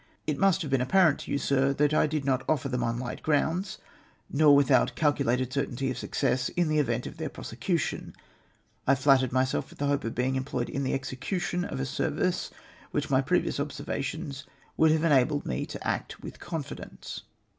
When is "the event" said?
6.69-7.05